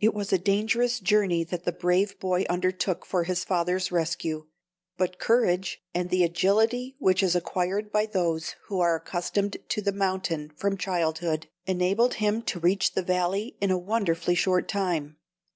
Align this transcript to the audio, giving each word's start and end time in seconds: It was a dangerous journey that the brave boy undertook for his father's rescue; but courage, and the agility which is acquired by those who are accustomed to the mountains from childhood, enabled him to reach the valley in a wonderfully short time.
It 0.00 0.14
was 0.14 0.32
a 0.32 0.36
dangerous 0.38 0.98
journey 0.98 1.44
that 1.44 1.62
the 1.62 1.70
brave 1.70 2.18
boy 2.18 2.44
undertook 2.50 3.06
for 3.06 3.22
his 3.22 3.44
father's 3.44 3.92
rescue; 3.92 4.46
but 4.96 5.20
courage, 5.20 5.80
and 5.94 6.10
the 6.10 6.24
agility 6.24 6.96
which 6.98 7.22
is 7.22 7.36
acquired 7.36 7.92
by 7.92 8.06
those 8.06 8.56
who 8.64 8.80
are 8.80 8.96
accustomed 8.96 9.58
to 9.68 9.80
the 9.80 9.92
mountains 9.92 10.50
from 10.56 10.76
childhood, 10.76 11.46
enabled 11.66 12.14
him 12.14 12.42
to 12.42 12.58
reach 12.58 12.94
the 12.94 13.02
valley 13.04 13.56
in 13.60 13.70
a 13.70 13.78
wonderfully 13.78 14.34
short 14.34 14.66
time. 14.66 15.18